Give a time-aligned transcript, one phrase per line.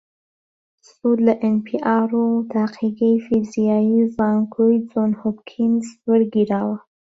[0.91, 6.77] سود لە ئێن پی ئاڕ و تاقیگەی فیزیایی زانکۆی جۆن هۆپکینز وەرگیراوە